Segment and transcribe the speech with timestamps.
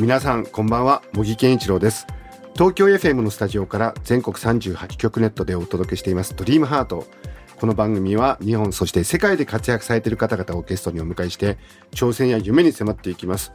[0.00, 2.06] 皆さんこんばんは茂木健一郎です。
[2.54, 7.06] 東京 FM のスタジオから全国38局ネットでお届けしていますドリームハート。
[7.58, 11.58] この番組は日本そして世界で活躍されている方々をゲストにお迎えして
[11.90, 13.52] 挑戦や夢に迫っていきます。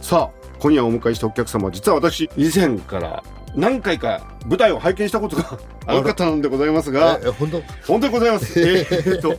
[0.00, 3.22] さあ今夜お迎えしたお客様は実は私以前から
[3.54, 7.20] 何回か舞台を拝見したことがある方なんでございますが。
[7.22, 7.62] え本当？
[7.86, 8.58] 本当にございます。
[8.58, 9.36] えーっと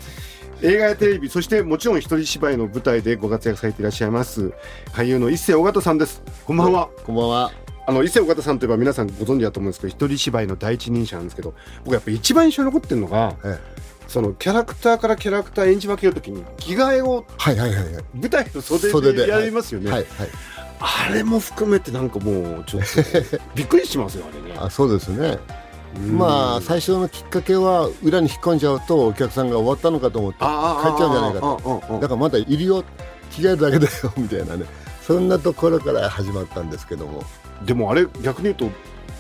[0.63, 4.53] 映画やテレビそしてもちろん一人芝居の舞台でご活躍されていらっしゃいます
[4.93, 6.23] 俳優の一世尾形さんです。
[6.45, 6.87] こんばんは。
[7.05, 7.51] こんばんは。
[7.85, 13.59] あの一世尾形さんといえば皆さんご存知だと思うんですけど一人芝居の第一人者なんですけど僕やっぱ一番印象に残ってるのがえ
[14.07, 18.03] そのキャラクターからキャラクター演じ分けるときに着替えをはいはいはいはい。
[18.13, 24.55] 舞台の袖袖ででやりますよね、あれも含めてなんかもうちょっとびっくりしますよあれね。
[24.61, 25.27] あそうですね。
[25.27, 25.62] うん
[25.99, 31.83] まあ最初のきっかけは裏に引っ込んじゃうとお客さんが終わったのかと思って帰っあちゃうんじゃないかと。
[31.87, 32.83] とだからまだいるよ
[33.31, 34.65] 着替えるだけだよみたいなね。
[35.01, 37.23] そんなところから始まったんですけども。
[37.65, 38.69] でもあれ逆に言うと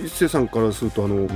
[0.03, 1.27] 一星さんからするとあの、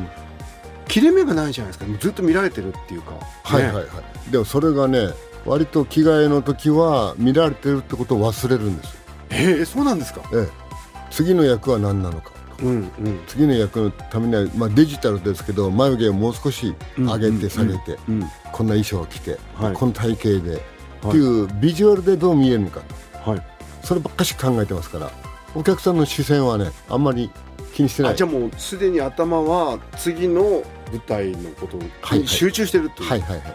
[0.88, 2.00] 切れ目がないじゃないですか。
[2.00, 4.32] ずっと見られてるっていうか、ねはいはいはい。
[4.32, 5.10] でもそれがね
[5.46, 9.00] 割と着替えの時は見られてるってことを忘れるんですよ。
[9.30, 10.22] ええそうなんですか。
[10.34, 10.68] ええ。
[11.12, 13.20] 次の役は何なのかうんうん。
[13.28, 19.74] 次の役のためには、まあ、デジタルですけど眉毛をもう少し上げて下げて、うんこんな衣装を着て、はい。
[19.74, 20.62] この体型で、はい。
[21.10, 22.82] っていうビジュアルでどう見えるのか
[23.26, 23.42] はい。
[23.84, 25.12] そればっかし考えてますから。
[25.56, 27.32] お客さんの視線はねあんまり
[27.74, 28.12] 気にしてない。
[28.14, 33.54] あじゃあもうすでに頭は次の舞台のことはいに集中してるっていう、はいはいはい。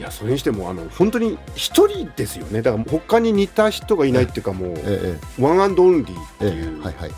[0.00, 2.62] いやそれにしてもあの本当に一人ですよね。
[2.62, 5.42] だから他に似た人がいないっていうかもう、ええ。
[5.42, 6.84] ワンアンドオンリーってええいう、え。
[6.84, 7.10] はいはい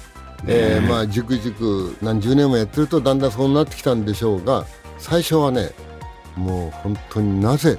[0.47, 4.67] えーまあじくじく何十年もやってるとだんだんそうなってきたんでしょうが
[4.99, 5.71] 最初はね
[6.37, 7.79] もう本当になぜ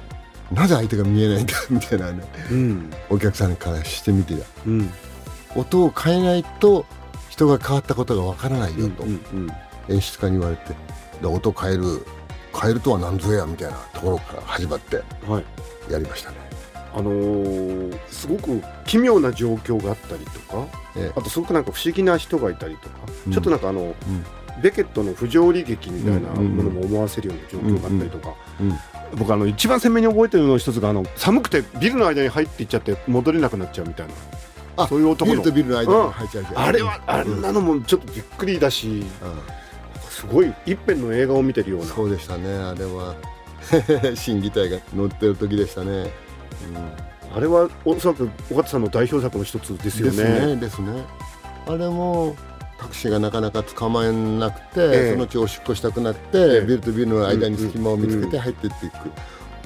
[0.52, 2.92] なぜ相手が見えないんだ みたいなねうん。
[3.10, 4.40] お客さんからしてみてや。
[4.66, 4.90] うん。
[5.54, 6.86] 音を変えないと
[7.28, 9.04] 人が変わったことがわからないよと、
[9.88, 10.74] 演出家に言われて。
[11.20, 12.06] で音変える
[12.54, 15.44] 変えるとは何ぞやみたいなところから始まってはい。
[15.92, 16.36] やりましたね、
[16.96, 22.96] あのーすごく奇妙な状況があったりとかえあとすごくなんか不思議な人がいたりとか、
[23.26, 23.32] うん。
[23.32, 23.94] ちょっとなんかあの、うん。
[24.62, 28.78] ベケットの不条理劇みたいなものも思わせるような状況があったりとか、うん
[29.16, 34.14] 僕あの一番鮮明に覚えてるの一つがあの寒くてビルの間に入っていっちゃって戻れなくなっちゃうみたいな。
[34.78, 35.36] あそういう男の。
[35.36, 36.58] ビルとビルの間に入っちゃうじゃん。
[36.58, 39.04] あれはあんなのもちょっとびっくりだしうん。
[40.16, 43.14] すごい一編の映画を見てるようなそうでしたねあれは
[44.14, 46.10] 新擬態が乗ってる時でしたね、
[47.34, 50.16] あれはおそらく尾形さんの代表作の一つですよね。
[50.16, 51.04] ですねですね。
[51.66, 52.36] あれも
[52.78, 55.12] タクシーがなかなか捕まえなくて、ええ。
[55.12, 56.66] そのうちおしっこしたくなって、ええ。
[56.66, 58.94] ビルとビルの間に隙間を見つけて入ってっていく、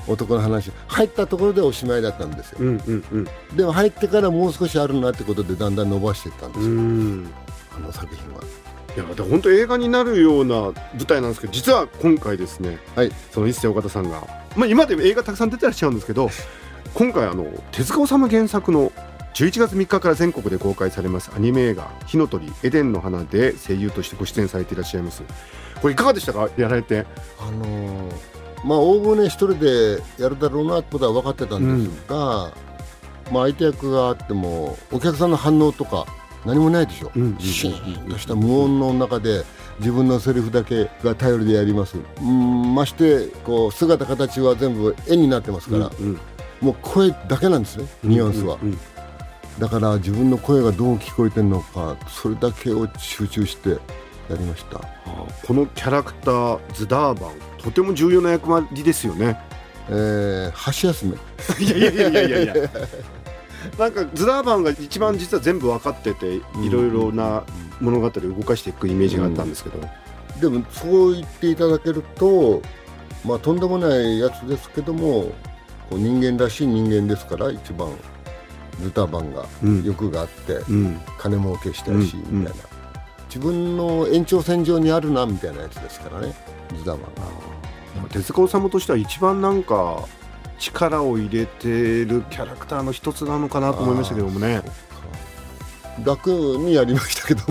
[0.09, 0.73] 男の話。
[0.89, 3.57] 入ったところでおしまいだったんですよ、うんうんうん。
[3.57, 7.31] でも入ってからもう少しあるなってことでだんだん伸ばしていったんですよ、うん。
[7.77, 8.41] あの作品は。
[8.97, 10.75] いやで本当映画になるような舞
[11.07, 13.13] 台なんですけど実は今回ですね、はい。
[13.31, 16.29] その一世尾形さんが、まあ、今でも映画たくさん出てらっしゃるんですけど
[16.95, 18.93] 今回あの手塚治虫原作の
[19.35, 25.23] 11月3日から全国で公開されますアニメ映画「火の鳥エデンの花」で声優としてご出演されていらっしゃいます。
[25.81, 26.49] これいかがでしたか？
[26.57, 27.07] やられて。
[27.39, 28.13] あのー
[28.63, 32.53] まあおおむね一人でやるだろうなってことは分かってたんですが、
[33.33, 36.05] まあ相手役があってもお客さんの反応とか
[36.45, 37.39] 何もないでしょ、うん。
[37.39, 39.45] シーンとした無音の中で
[39.79, 41.97] 自分のセリフだけが頼りでやります。
[42.21, 46.19] うんましてこう姿形は全部絵になってますから、うん
[46.61, 48.79] もう声だけなんですねニュアンスは、うんうん
[49.59, 53.77] だから自分の声がどう聞こえてるのかそれだけを集中してや
[54.31, 54.79] りました。
[54.79, 59.39] あこのキャラクターズダーバンとても重要な役割ですよね。
[59.89, 61.17] えー、箸休め。
[61.63, 62.55] いやいやいやいやいや。
[62.55, 62.71] いや
[63.79, 67.43] なんかズダーバンが一番実は全部分かってていろいろな
[67.81, 69.81] 物語を動かしていくイメージがあったんですけど、
[70.41, 72.63] でもそう言っていただけると
[73.27, 75.33] まあとんでもないやつですけども
[75.91, 77.91] こう人間らしい人間ですから一番
[78.81, 79.85] ズタバンがうん。
[79.85, 81.01] 欲があって、うん。
[81.19, 82.41] 金儲けしたいし、うん。
[82.41, 82.65] みたいな。
[83.27, 86.35] 自分の延長線上にあるなみたいなやつですからね
[86.77, 87.09] ズタバンが。
[88.11, 90.05] 手塚治虫としては一番なんか
[90.59, 91.69] 力を入れて
[92.05, 94.63] るキャラクターの一つなのかなと思いましたけどもね。
[96.05, 97.43] 楽にやりましたけど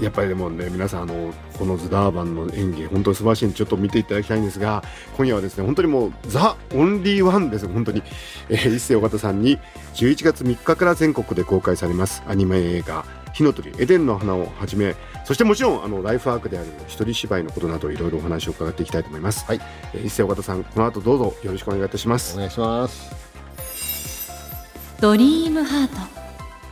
[0.00, 4.82] やっぱりでもね皆さんあのこのズダーバンの演技本当に素晴らしいんでちょっと見ていただきたいんですが
[5.16, 8.02] 今夜はですね本当にもうザ・オンリーワンです本当に、
[8.48, 9.58] えー、一世尾形さんに
[9.94, 12.22] 11月3日から全国で公開されます。
[12.26, 13.04] アニメ映画
[13.34, 14.94] 「火の鳥エデンの花」をはじめ
[15.24, 19.60] そしてもちろんあのライフワークである一人芝居のことなどいろいろお話を伺っていきたいと思います、はい。
[19.94, 22.34] えー一世尾形さんこの後どうぞよろしくお願いいたします。
[22.34, 23.10] お願いします。
[25.00, 26.21] ドリームハート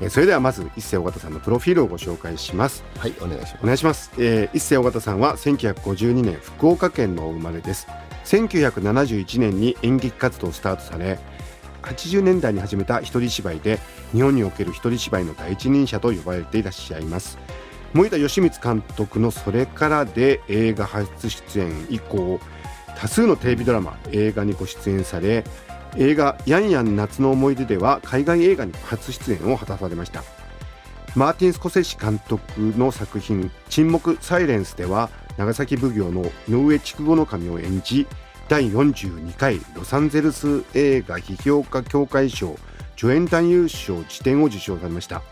[0.01, 2.85] えーそれではまず一世尾形さんのプロフィールをご紹介します。
[2.99, 7.87] はいお願いしお願いします、えー、一世尾形さんは1952年福岡県のお生まれです。
[8.25, 11.19] 1971年に演劇活動をスタートされ
[11.83, 13.79] 80年代に始めた一人芝居で
[14.13, 17.39] 日本における一人芝居の第一人者と呼ばれていらっしゃいます。
[17.93, 22.39] 森田義満監督の「それから」で映画初出演以降
[22.97, 25.45] 多数のテレビドラマ映画にご出演され
[25.97, 30.23] 映画「ヤンヤン夏の思い出」では海外映画に初出演を果たされました。
[31.17, 32.43] マーティン・スコセッシ監督
[32.79, 38.07] の作品「沈黙サイレンス」では長崎奉行の井上筑後守を演じ
[38.49, 42.57] 第42回ロサンゼルス映画批評家協会賞
[42.97, 45.23] 助演男優賞辞典を受賞されました。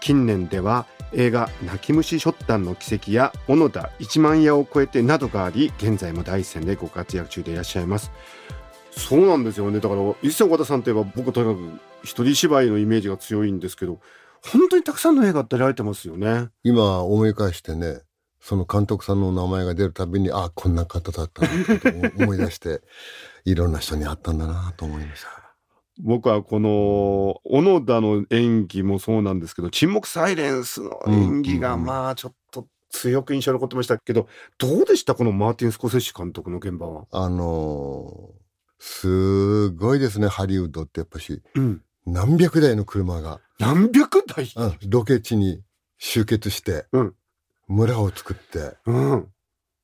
[0.00, 8.10] 近年では映画「泣き虫ショッタンの奇跡」や「小野田一万夜を超えて」などがあり現在も第一線でご活躍中でいらっしゃいます。
[8.98, 9.80] そうなんですよね。
[9.80, 14.00] だから一世岡田さんといえば僕とにかく一人芝居のイメージが強いんですけど
[14.42, 16.48] 本当にたくさんの映画出られてますよね。
[16.64, 18.00] 今思い返してね
[18.40, 21.48] その監督さんの名前が出るたびにあこんな方だったな
[21.80, 22.80] と思い出して
[23.44, 25.28] いろんな人に会ったんだなと思いました。
[26.00, 31.84] 僕はこの小野田の演技もそうなんですけど沈黙サイレンスの演技がうん。
[31.84, 34.28] まあちょっと強く印象に残ってましたけど
[34.58, 35.14] どうでした？
[35.16, 37.06] このマーティン・スコセッシ監督の現場は。
[37.10, 38.47] あのー
[38.78, 41.42] すごいですねハリウッドってやっぱし。
[41.54, 44.78] うん、何百台の車が、何百台、うん。
[44.88, 45.62] ロケ地に
[45.98, 47.14] 集結して、うん。
[47.68, 49.28] 村を作ってうん、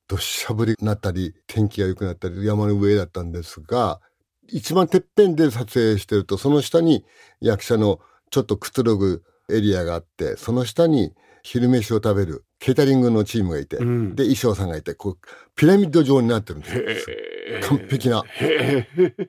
[0.07, 4.01] どっしゃ降りになったり天気が良くなったり山の上だったんですが
[4.47, 7.05] 一番てっぺんで撮影してるとその下に
[7.41, 7.99] 役者の
[8.31, 11.13] ちょっとくつろぐエリアがあってその下に
[11.45, 15.17] 昼飯を食べるケータリングのチームがいて、うんで衣装さんがいてこう
[15.55, 17.07] ピラミッド状になってるんです
[17.69, 18.23] 完璧な。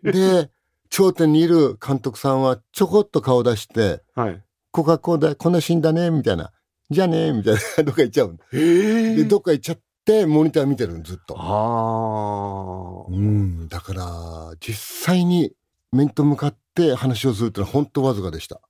[0.03, 0.51] で
[0.89, 4.43] 頂点にいる監督さんはちょこっと顔出してはい。
[4.73, 6.53] 「ここがこうだこんなシーンだね」みたいな
[6.89, 9.17] 「じゃあね」みたいな どっか行っちゃうへえ。
[9.17, 11.37] でどっか行っちゃってモニター見てるのずっと。
[11.39, 13.13] ああ。
[13.13, 15.53] うん、だから実際に
[15.93, 18.63] 面と向かって話をするってのは本当わずかでした。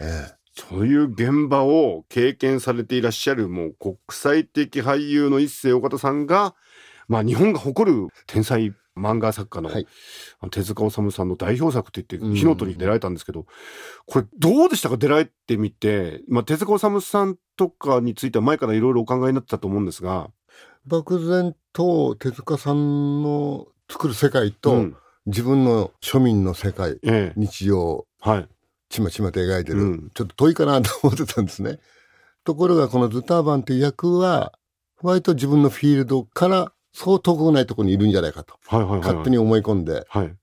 [0.00, 6.54] ええ、そういう現場を経験されていらっしゃるもう国際的俳優の一世尾形さんが、
[7.08, 9.70] まあ日本が誇る天才漫画作家の,、
[10.50, 12.32] 手塚治虫さんの代表作って言うん。
[12.32, 13.46] って火の鳥に出られたんですけど、
[14.06, 20.30] これどうでしたか出られてみて、まあ手塚治虫さんとかについては前からいろいろお考えになってたと思うんですが、
[20.86, 24.96] 漠然と手塚さんの作る世界と、うん。
[25.24, 28.48] 自分の庶民の世界ええ、日常をはい。
[28.92, 31.78] ちまちまと描いてる、うんちょっと遠いかなと思ってたんですね。
[32.44, 34.52] ところがこのズターバンっていう役は
[35.00, 39.00] 割と自分のフィールドからそう遠くないところにいるんじゃないかとはいはいはい。
[39.00, 40.36] 勝手に思い込んではい。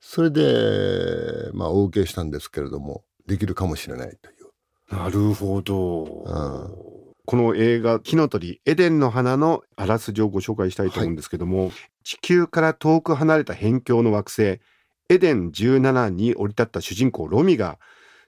[0.00, 4.96] それでまあお受けしたんですけれどもできるかもしれないという。
[4.96, 6.02] なるほど。
[6.02, 6.90] ん
[7.26, 11.70] この映画「火の鳥エデンの花」のあらすじをご紹介したいと思うんですけども、
[12.02, 14.60] 地球から遠く離れた辺境の惑星
[15.10, 17.78] エデン17に降り立った主人公ロミが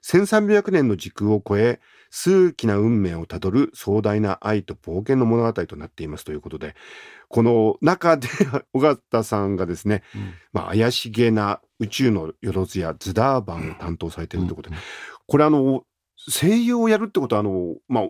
[0.03, 1.79] 1300年の時空を超え
[2.11, 6.75] 数奇な運命をたどる壮大な愛と冒険の物語となっていますということで
[7.29, 8.27] この中で
[8.73, 10.03] 尾形さんがですね、
[10.51, 14.75] まあ、怪しげな宇宙のよろずやズダーバンを担当されているということで、
[15.25, 15.83] これあの
[16.29, 18.09] 声優をやるってことはあのまあ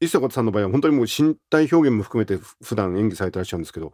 [0.00, 3.92] 伊勢岡さんの場合は本当にもう身体表現も含めてふ普段演技されてらっしゃるんですけど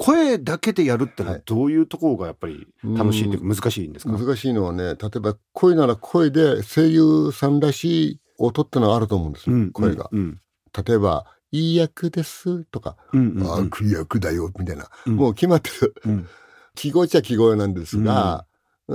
[0.00, 1.42] 声だけでやるってのははい。
[1.44, 10.08] どういうところがやっぱり楽しいというか難しいんですか、難しいのはね例えば声なら声で声優さんらしい音ってのはあると思うんですよ、うん声が。
[10.10, 10.40] うん
[10.86, 15.16] 例えば「いい役です」とかうんうん「悪役だよ」みたいな、うん。
[15.16, 15.94] もう決まってる。
[16.06, 16.26] うん。
[16.74, 18.46] 記号っちゃ記号なんですが、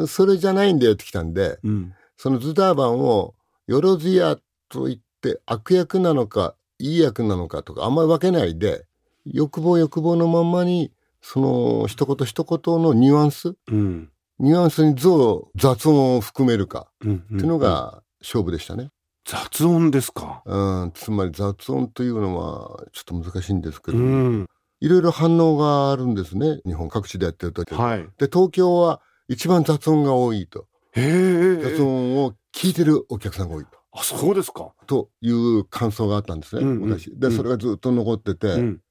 [0.07, 1.93] それじゃないんだよってきたんでうん。
[2.17, 3.35] そのズダーバンを
[3.67, 4.37] よろずや
[4.69, 8.85] と言って悪役なのかいい役なのかとかあんまり分けないで
[9.25, 10.91] 欲望欲望のまんまに
[11.27, 13.55] その一言一言のニュアンス？
[13.67, 14.11] うん。
[14.37, 16.87] ニュアンスにどう雑音を含めるか。
[17.03, 18.91] うんっていうのが勝負でしたね。
[19.25, 20.43] 雑音ですか？
[20.45, 24.45] うん、つまり雑音というのはちょっと難しいんですけうど、ん。
[24.81, 26.59] いろいろ反応があるんですね。
[26.63, 27.63] 日本各地でやってると。
[27.75, 28.07] はい。
[28.19, 30.67] で東京は一番雑音が多いと。
[30.93, 33.71] 雑音を聞いてるお客さんが多いと。
[33.93, 34.73] あ、そうですか。
[34.85, 36.99] という感想があったんですね、うんうん。
[36.99, 37.09] 私。
[37.17, 38.81] で、うんそれがずっと残ってて、うん。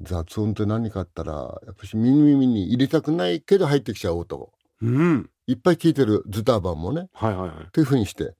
[0.00, 4.52] 雑音って何かあったら、やっぱし耳に入れたくないけど入ってきちゃう音。
[4.80, 5.30] うん。
[5.46, 7.72] いっぱい聞いてるズターバンもね、はいはいはい。
[7.72, 8.34] というふうにして、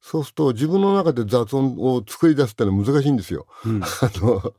[0.00, 3.46] そうすると自分の中で雑音を作り出すってのは難しいんですよ。
[3.64, 3.82] うん。
[3.82, 4.52] あの、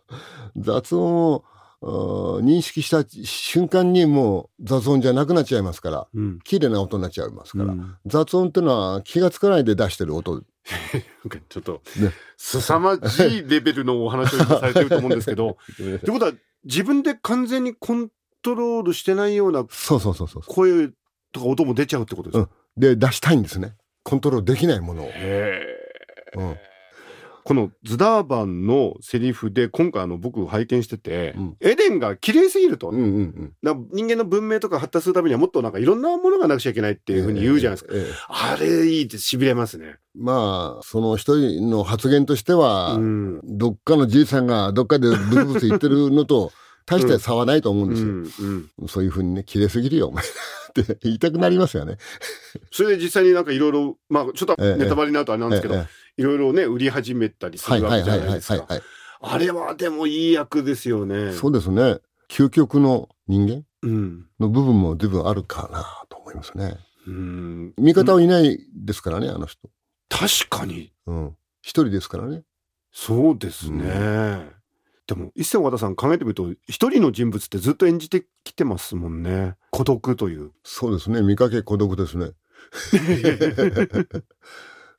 [0.55, 1.43] 雑音
[1.81, 6.39] を認識した瞬間にもう雑音じゃなくなっちゃいますから、うん。
[6.43, 10.43] 綺麗な音になっちゃいますから、うん雑音ってのは気がつかないで出してる音。
[11.49, 15.57] ちょっとね、凄まじいレベルのお話を今されてると思うんですけど、
[15.95, 18.09] ってことは、自分で完全にコン
[18.41, 20.43] トロールしてないようなそうそうそうそう。
[20.45, 20.89] 声
[21.31, 23.75] とか音も出ちゃうってことですか、で、出したいんですね。
[24.03, 25.11] コントロールできないものを。
[26.35, 26.57] うん
[27.43, 33.87] このズダーバンのセリフで今回あの僕拝見してて、うんエデンが綺麗すぎると、うんうんうん。
[33.91, 37.93] 人間の文明とか発達するためにはもっとなんかいろんなものがなくちゃいけないっていうふうに言うじゃないですか。
[37.93, 39.97] ええええあれいいって痺れますね。
[40.15, 43.41] まあ、その一人の発言としては、うん。
[43.43, 46.51] どっかのじいさんがどっかでブツブツ言ってるのと、
[46.85, 47.99] 大して差はないと思うんうで
[48.31, 48.47] すよ。
[48.47, 50.23] んうん、そういうふうにね、綺麗すぎるよ、お前。
[50.71, 51.97] って言いたくなりますよね。
[52.71, 58.67] それで実際になんかいろいろ、まあちょっとええネタバレになるとあれなんですけど、ええいろいろね、売り始めたりすはいるわけじゃないですか。
[59.21, 61.33] あれはでもいい役ですよね。
[61.33, 61.99] そうですね。
[62.29, 63.63] 究極の人間？
[63.83, 64.27] うん。
[64.39, 66.77] の部分も随分あるかなと思いますね。
[67.07, 67.73] うん。
[67.77, 69.69] 味方はいないですからね、あの人。
[70.09, 71.35] 確かに、うん。
[71.61, 72.43] 一人ですからね。
[72.91, 74.49] そうですね。
[75.07, 79.55] でも、一世和田さん考えてみると、一人の人物ってずっと演じてきてますもんね。
[79.71, 80.51] 孤独という。
[80.63, 81.21] そうですね。
[81.21, 82.31] 見かけ孤独ですね。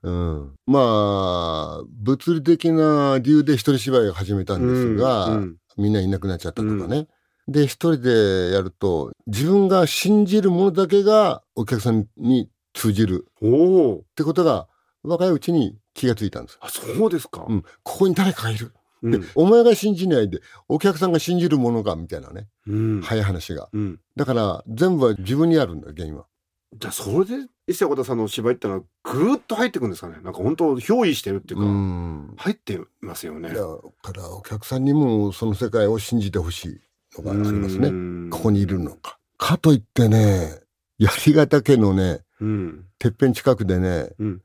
[0.02, 7.08] うん、まあ、物理的な理由で一人芝居を始めたんですが、うんみんないなくなっちゃったとかね。
[7.48, 13.48] で、一人でやると、自分が信じるものだけがお客さんに通じるお
[13.92, 13.98] お。
[13.98, 14.68] ってことが、
[15.02, 16.58] 若いうちに気がついたんです。
[16.60, 17.44] あ、そうですか。
[17.48, 18.72] うん、ここに誰かがいる。
[19.02, 19.20] うん。
[19.20, 22.46] で、お前が信じないで、お客さんが信じるものが、みたいなね。
[22.68, 23.02] うん。
[23.02, 23.68] 早い話が。
[23.72, 24.00] うん。
[24.16, 26.26] だから、全部は自分にあるんだよ、原因は。
[26.74, 30.14] じゃあ、それで、一世和田さんの芝居ってのは、ぐーっと入ってくんですかね？
[30.22, 32.34] なんか本当、憑依してるっていうか、ん。
[32.36, 33.50] 入ってますよね。
[33.50, 36.80] だから、お客さんにもその世界を信じてほしい
[37.18, 37.90] のがありますね。
[37.90, 39.18] ねここにいるのか。
[39.36, 40.60] かといってね、
[40.98, 42.84] 槍ヶ岳のね、うん。
[42.98, 44.42] てっぺん近くでね、うん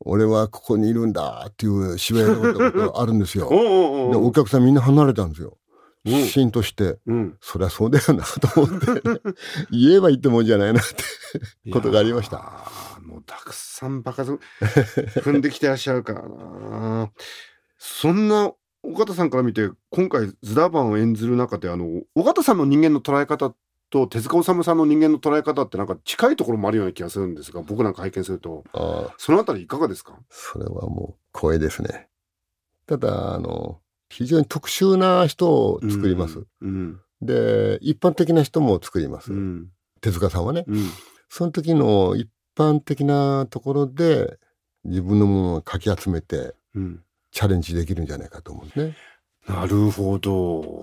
[0.00, 3.48] 俺はここにいるんだっていう芝居をやったことがあるんですよ。
[3.50, 5.58] おうおうで、おうお客さんみんな離れたんですよ。
[6.08, 7.38] うんシーンとして、うん。
[7.40, 8.86] そりゃそうだよなと思って、
[9.70, 11.04] 言えばいいってもんじゃないなって。
[11.72, 12.70] ことがありました
[13.02, 17.10] もうたくさんバカず踏んできてらっしゃるからな。
[17.78, 23.54] そんな尾形さんから見て今回ズダーバンを演ずる中であの尾形さんの人間の捉え方
[23.90, 28.64] と手塚治虫さんの人間の捉え方ってなんか近いところもあるような気がするんですが僕なんか拝見すると
[29.18, 30.18] そのあたりいかがですか？
[30.30, 32.08] それはもう光栄ですね。
[32.86, 36.44] ただ、あの、非常に特殊な人を作ります。
[36.60, 39.32] うんで、一般的な人も作ります。
[39.32, 39.68] うん
[40.00, 40.64] 手塚さんはね。
[40.66, 40.88] うん
[41.28, 44.38] その時の一般的なところで
[44.84, 48.96] 自分のものをかき集めてうんチャレンジできるんじゃないかと思うんですね。
[49.46, 50.82] なるほど。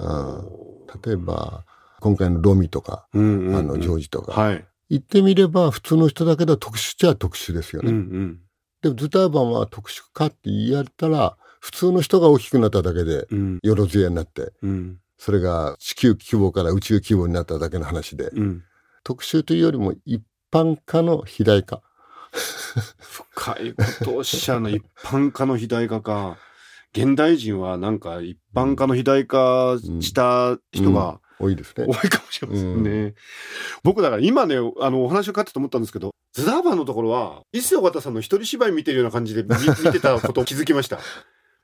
[1.03, 1.65] 例えば、
[1.99, 4.65] 今回のロミとか、うんうんうんあの、ジョージとか、はい。
[4.89, 7.97] 言ってみれば普通の人だけど特殊っちゃ特殊ですようんうね。
[7.97, 8.39] ん
[8.81, 18.63] でもズターバンは特殊かって言いやったら、普通の人が大きくなっただけで、うんよろずやになって、うんそれが地球規模から宇宙規模になっただけの話で、うん
[19.03, 21.81] 特殊というよりも一般化の肥大化。
[22.99, 26.37] 深いことをおっしゃるの一般化の肥大化か。
[26.93, 31.91] 現代人はなんか一般化の肥大化した人が多いですね多。
[31.91, 33.15] いかもしれませんね。
[33.83, 40.99] 僕だから今ね、あのお話を伺ってて思ったんですけど、ズダーバンのところは、一世尾形さんの一人芝居見てるような感じで見見てたことを気づきました。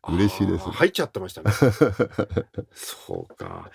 [0.08, 1.52] 嬉しいです入っちゃってましたね。
[2.74, 3.70] そうか。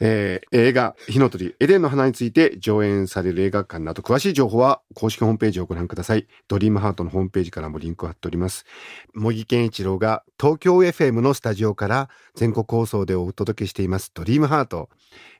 [0.00, 6.26] えー映画、火の鳥、エデンの花について上演される映画館など詳しい情報は公式ホームページをご覧ください。
[6.48, 8.66] ドリームハートのホームページからもリンクを貼っております。
[9.14, 14.90] 茂木健一郎が東京 FM のスタジオから全国放送でお届けしていますドリームハート。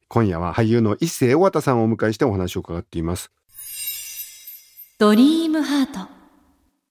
[0.08, 3.30] 今夜は俳優の一世尾形さんをお迎えしてお話を伺っています。
[4.98, 6.08] ドリームハート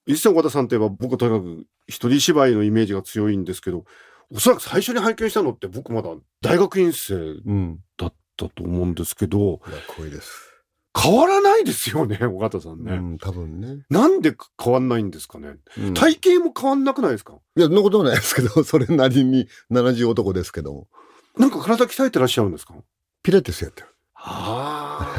[0.06, 3.84] 一世尾形さんといえば僕とにかく一人芝居のイメージが強いんですけど、
[4.30, 6.10] おそらく最初に拝見したのって僕まだ
[6.40, 7.18] 大学院生う
[7.52, 7.78] ん。
[7.96, 10.50] だったと思うんですけど、いや、光栄です。
[10.96, 12.92] 変わらないですよね、尾形さんね。
[12.94, 13.84] うん、多分ね。
[13.90, 15.56] なんで変わんないんですかね。
[15.78, 17.34] うん体型も変わんなくないですか？
[17.56, 20.88] いや、そんなことはないですけど、 それなりに70男ですけども。
[21.36, 22.74] なんか体鍛えてらっしゃるんですか？
[23.22, 23.88] ピラティスやってる。
[24.14, 25.14] あ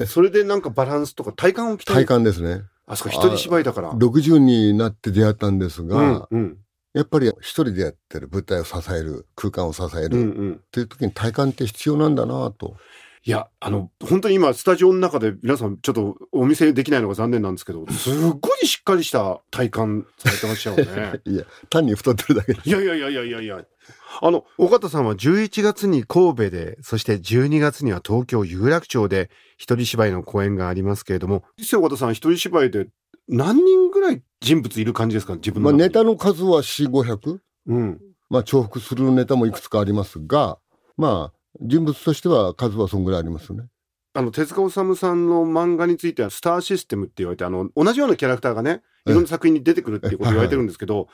[0.00, 0.06] あ。
[0.06, 2.62] それでなんかバランスとか体幹を鍛え体幹ですね。
[2.88, 3.92] あそこ一人芝居だから。
[3.92, 6.58] 60になって出会ったんですうんが、うん
[6.94, 12.76] やっぱり一人でやってる舞台を支える、空間を支えうんうるんっていう時に体感って必要なんだなと。
[13.24, 20.76] いや、あの、本当に今、スタジオの中で皆さん、ちょっとお見せできないのが残念なんですけど、すっごいしっかりした体感されてましたよ
[21.12, 21.20] ね。
[21.26, 22.60] いや、単に太ってるだけで。
[22.64, 23.64] いやいやいやいやいやいや。
[24.20, 32.88] あの、尾形さんは11月に神戸で、そして12月には東京有楽町で一人芝居の公演がありますけれども、実際尾形さん一人芝居で
[33.28, 35.34] 何人ぐらい人物いる感じですか？
[35.34, 35.78] 自分のまあ。
[35.78, 37.38] ネタの数は4、500?
[37.66, 38.00] うん。
[38.30, 40.58] まあ重複するネタもいくつかありますが、
[40.96, 43.64] まあ人物としては数はそんぐらいありますよね。
[44.14, 51.08] あの、手塚治虫さんの漫画については、スターシステムって言われて、あの、同じようなキャラクターがね、いろんな作品に出てくるっていうことを言われてるんですけど、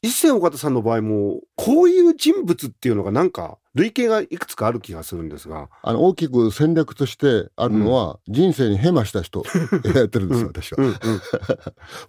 [0.00, 9.42] 一世尾形さんの場合も、こういう人物っていうのがなんか、類型がいくつかある気がするんですが、あの大きく戦略としてあるのは、人生にヘマした人
[9.94, 10.84] やってるんですよ、私は。
[10.84, 10.96] うんうん。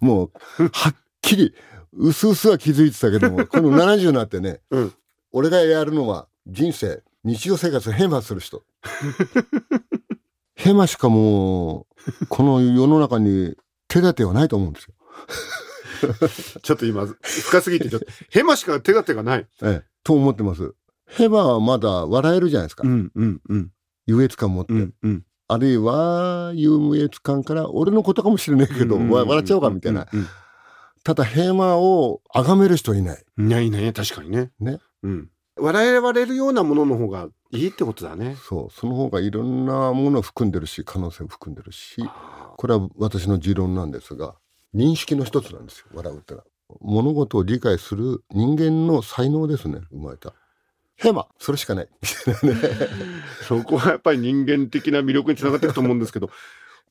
[0.00, 0.30] もう、
[0.72, 1.54] はっきり、
[1.94, 4.92] うすうすは気づいてたけども、この70になってね、 うん
[5.32, 8.62] 俺がやるのは人生、日常生活をヘマする人。
[10.54, 11.86] ヘマしかも
[12.22, 13.56] う、この世の中に
[13.88, 14.94] 手立てはないと思うんですよ。
[16.62, 19.46] ちょっと今、深すぎて、ちょっと、 ヘマしか手立てがない。
[19.62, 20.74] ええ、と思ってます。
[21.06, 22.86] ヘマはまだ笑えるじゃないですか。
[22.86, 23.70] んうんうん。
[24.06, 24.72] 優越感持って。
[24.72, 25.24] うんうん。
[25.48, 30.06] あるいは、優越感から、俺のことかもしれないけど、わ笑っちゃおうかみたいな。
[30.12, 30.26] うん
[31.02, 33.24] ただ、ヘマを崇める人いない。
[33.38, 33.46] うん。
[33.46, 34.50] いないいないね、確かにね。
[34.60, 34.80] ね。
[35.02, 35.30] うん。
[35.60, 38.36] 笑われるようなものの方がいいってことだね。
[38.36, 38.70] そう。
[38.70, 42.02] その方がいろんなものを含んでるし、可能性も含んでるし、
[42.56, 44.34] これは私の持論なんですが、
[44.74, 46.44] 認識の一つなんですよ、笑うってのは。
[46.80, 50.34] 物事を理解する人間の才能ですね、生まれた。
[50.96, 51.88] ヘマそれしかない。
[53.48, 56.30] そこはやっぱり人間的な魅力につながっていくと思うんですけど、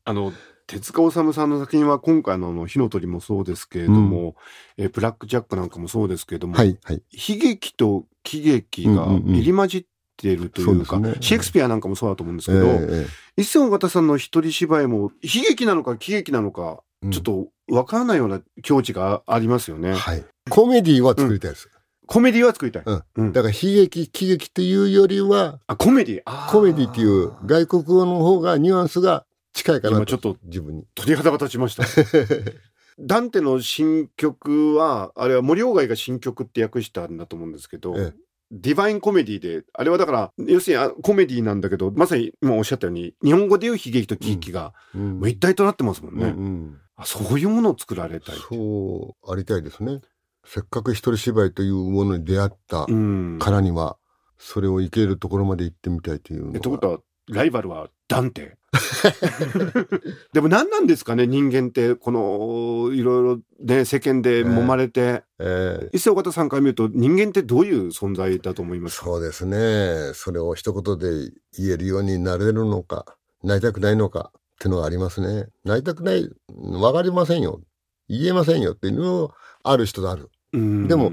[0.03, 0.33] あの、
[0.69, 4.35] 手塚治虫さんの作品は今回のあの火の鳥もそうですけれども、
[4.77, 7.01] えーブラックジャックなんかもそうですけれども、はい、はい。
[7.11, 19.94] 悲劇と喜劇がうんうんうん入り混じっているというか、そうですねシェイクスピアなんかもそうだと思うんですえけど、え一世尾形さんの一人芝居も悲劇なのか喜劇なのか、うんちょっとわからないような境地がありますよね。
[19.94, 20.24] はい。
[20.50, 21.70] コメディは作りたいです。
[22.07, 22.83] コメディは作りたい。
[22.85, 30.83] うんうんだから悲劇、喜劇っていうよりは、あ、コメディあーコメディっていう外国語の方がニュアンスが近いかなちょっと自分に。
[30.96, 31.83] 鳥肌が立ちました。
[33.00, 46.25] ダンテの新曲は、あれは森鴎外が新曲って訳したんだと思うんですけど、ええディバインコメディで、あれはだから、要するにあコメディなんだけど、まさに今おっしゃったように、日本語でいう悲劇と喜劇が、うんもう一体となってますもんね。
[46.25, 48.35] うんうんあそういうものを作られたい。
[48.35, 50.01] そうありたいですね。
[50.44, 53.38] せっかく一人芝居というものに出会ったうん。
[53.40, 53.98] からには、
[54.38, 58.57] それを生けるところまで行ってみたいというってがことは、ライバルはダンテ？
[60.34, 69.05] でも何なんですかね、人間って、この、いろいろね、世間で揉まれて、ええ一世尾形さんから見ると、人間ってどういう存在だと思いますか？
[69.05, 70.12] そうですね。
[70.14, 73.05] それを一言で言えるようになれるのか、
[73.44, 75.48] なりたくないのかってのがありますね。
[75.64, 77.62] なりたくない、わかりませんよ。
[78.08, 79.32] 言えませんよっていうのを
[79.64, 80.29] ある人とある。
[80.53, 81.12] うんでも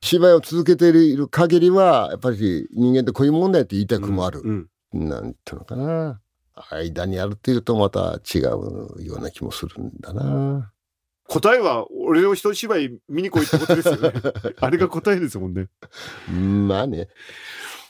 [0.00, 4.40] 芝居を続けている限りは、やっぱり人間ってこういうもんだよって言いたくもある。
[4.44, 6.20] うんなんていうのかな。
[6.70, 8.42] 間にあるっていうとまた違う
[9.04, 10.72] ような気もするんだな。
[11.28, 14.12] 答えは、俺の一人芝居見に来いってことですよね。
[14.58, 15.68] あれが答えですもんね。
[16.66, 17.08] まあね。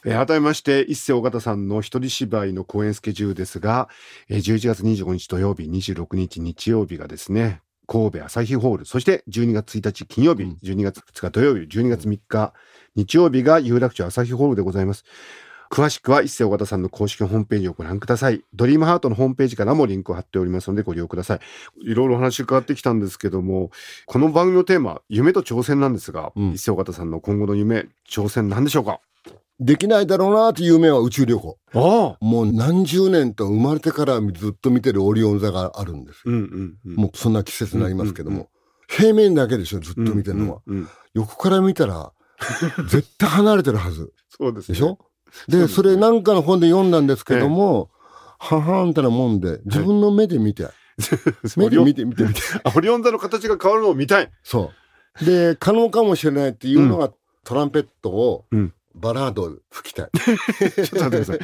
[0.05, 3.89] えー改めまして、一世尾形さんの一人芝居の公演スケジュールですが、
[4.29, 12.53] えー11月25日土曜日、26日日曜日がですね、神戸朝日ホール、そして12月1日金曜日、うん12月2日土曜日、12月3日
[12.97, 15.05] 日曜日が有楽町朝日ホールでございます。
[15.71, 18.43] 詳しくは一世尾形さんの公式ホームページをご覧ください。
[18.55, 21.41] ドリームハートのホームページからもリンクを貼っておりますのでご利用ください。
[21.91, 23.71] いろいろお話伺ってきたんですけども、
[24.07, 29.01] この番組のテーマ、夢と挑戦なんですが、うん一世尾形さんの今後の夢、挑戦なんでしょうか？
[29.61, 31.59] できないだろうなっていう夢は宇宙旅行。
[31.75, 36.23] ああもう何十年と生まれてからずっと見てるオリオン座があるんですよ。
[36.27, 36.95] うんうんうん。
[36.95, 38.49] もうそんな季節になりますけどうんも。
[38.89, 40.61] 平面だけでしょ、ずっと見てるのは。
[40.67, 42.13] うんうんうん横から見たら、
[42.89, 44.13] 絶対離れてるはず。
[44.31, 44.75] そうですね。
[44.79, 44.99] でしょ？
[45.49, 47.91] で、それなんかの本で読んだんですけども、
[48.39, 50.69] ははんたなもんで、自分の目で見て、
[51.57, 52.41] 目で見て 見て見て。
[52.65, 54.31] あオリオン座の形が変わるのを見たい。
[54.43, 54.73] そ
[55.21, 55.25] う。
[55.25, 57.11] で、可能かもしれないっていうのが、
[57.45, 60.11] トランペットをうん、バラード吹きたい。
[60.19, 61.39] ちょっと待ってください。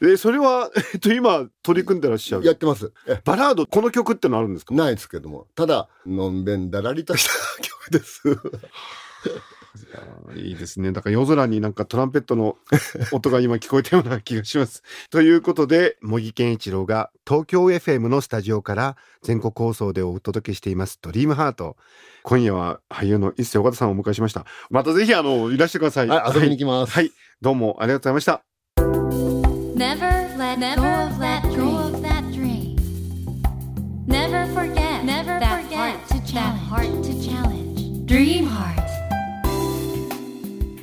[0.00, 2.44] で、それは、えっと、今、取り組んでらっしゃる？
[2.46, 2.92] やってます。
[3.06, 4.74] えバラード、この曲ってのあるんですか？
[4.74, 5.46] ないですけども。
[5.54, 7.30] ただ、のんべんだらりとした
[7.62, 8.22] 曲です。
[10.36, 10.92] いいですね。
[10.92, 12.56] だから夜空になんかトランペットの
[13.12, 14.82] 音が今聞こえたような気がします。
[15.10, 21.76] ということで、茂木健一郎が東京 FM のスタジオから全国放送でお届けしていますドリームハート。
[22.22, 24.44] 今夜は俳優の一世岡田さんをお迎えしました。
[24.70, 26.08] またぜひあの、いらしてください。
[26.08, 26.92] はい、遊びに行きます。
[26.92, 28.44] はい、はい、どうもありがとうございました。
[29.78, 31.42] Never let go of that
[32.32, 32.76] dream.
[34.06, 37.57] Never forget, never forget that heart to challenge.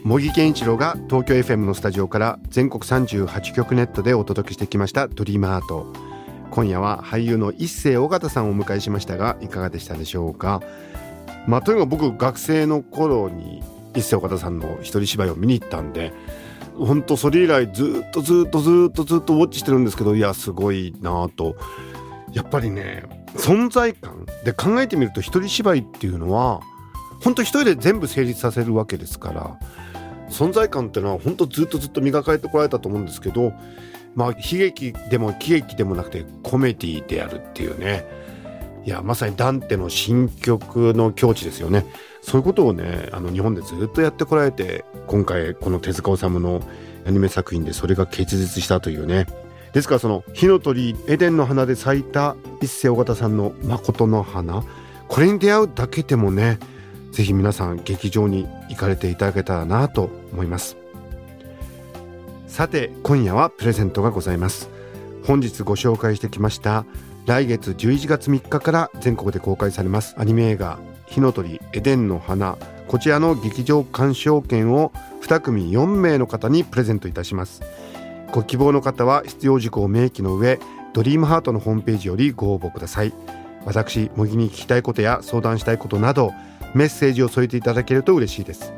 [0.05, 5.91] 茂木健一郎が東京 FM のスタジオから全国38局ネットでお届けしてきました「ドリームアート」
[6.51, 10.61] 今夜は俳優の一世尾形さんをお迎えしましたがいかがでしたでしょうか？
[11.47, 13.63] まあとにかく僕学生の頃に
[13.95, 16.13] 一世尾形さんの一人芝居を見に行ったんで
[16.77, 21.55] 本当それ以来ずっとずっとずっとずっとウォッチしてるんですけどいやすごいなと。
[22.31, 23.05] やっぱりね
[23.37, 26.59] 存在感で考えてみると一人芝居っていうのは
[27.23, 29.57] 本当一人で全部成立させるわけですから
[30.29, 33.53] 存在感っていうのは本当ずっとずっと磨かれてこられたと思うんですけど
[34.15, 38.05] まあ悲劇でも喜劇でもなくてコメディであるっていうね。
[38.85, 41.85] いやまさにダンテの新曲の境地ですよね。
[42.21, 46.61] そういうことをねあの日本でずっとやってこられて今回この手塚治虫の
[47.07, 49.25] アニメ作品でそれが結実したというね。
[49.73, 54.63] ですからその火の鳥エデンの花で咲いた一世尾形さんの誠の花。
[55.07, 56.59] これに出会うだけでもね
[57.15, 60.75] ぜひ皆さん劇場に行かれていただけたらなと思います。
[62.45, 64.69] さて今夜はプレゼントがございます。
[65.25, 66.85] 本日ご紹介してきました
[67.25, 72.57] 来月11月3日から全国で公開されますアニメ映画火の鳥エデンの花。
[72.89, 77.61] こちらの劇場鑑賞券を2組4名の方にプレゼントいたします。
[78.33, 80.59] ご希望の方は必要事項を明記の上
[80.91, 83.13] ドリームハートのホームページよりご応募ください。
[83.63, 86.33] 私模擬に聞きたいことや相談したいことなど
[86.75, 88.73] メッセージを添えていただけると嬉しいです。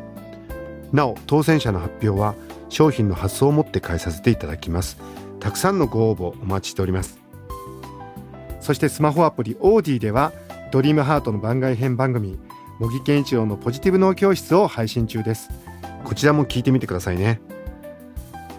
[0.94, 2.36] なお当選者の発表は
[2.70, 4.98] 商品の発送をもって返させていただきます。
[5.40, 7.20] たくさんのご応募お待ちしております。
[8.62, 10.32] そしてスマホアプリオーディでは
[10.72, 12.38] ドリームハートの番外編番組
[12.80, 15.50] 茂木健一郎のポジティブ脳教室を配信中です。
[16.04, 17.42] こちらも聞いてみてくださいね。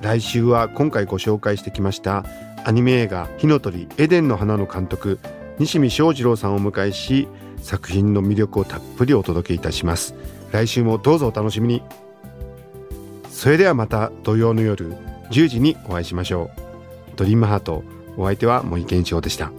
[0.03, 2.25] 来週は今回ご紹介してきました
[2.65, 5.19] アニメ映画火の鳥エデンの花の監督
[5.59, 7.29] 西見翔二郎さんをお迎えし
[7.61, 10.15] 作品の魅力をたっぷりお届けいたします。
[10.53, 11.83] 来週もどうぞお楽しみに。
[13.31, 14.93] それではまた土曜の夜
[15.31, 16.61] 10時にお会いしましょう。
[17.17, 17.85] ドリームハート
[18.17, 19.53] お相手は森健一郎でした。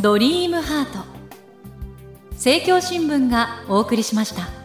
[0.00, 0.98] ドリームハート。
[2.32, 4.61] 政教新聞がお送りしました。